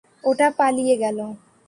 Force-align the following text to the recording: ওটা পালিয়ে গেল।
ওটা 0.23 0.47
পালিয়ে 0.57 0.95
গেল। 1.03 1.19